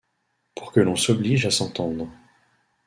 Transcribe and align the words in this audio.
pour 0.55 0.71
que 0.71 0.79
l'on 0.79 0.95
s'oblige 0.95 1.45
à 1.45 1.51
s'entendre. 1.51 2.09